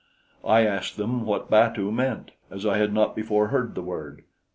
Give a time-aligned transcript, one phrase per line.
[0.43, 4.23] I asked them what batu meant, as I had not before heard the word.